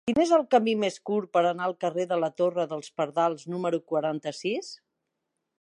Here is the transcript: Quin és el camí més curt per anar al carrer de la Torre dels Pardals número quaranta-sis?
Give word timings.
Quin 0.09 0.19
és 0.21 0.29
el 0.37 0.43
camí 0.53 0.71
més 0.83 0.95
curt 1.09 1.29
per 1.37 1.43
anar 1.49 1.67
al 1.67 1.75
carrer 1.85 2.07
de 2.13 2.19
la 2.25 2.31
Torre 2.43 2.67
dels 2.73 2.91
Pardals 3.03 3.47
número 3.55 3.85
quaranta-sis? 3.93 4.77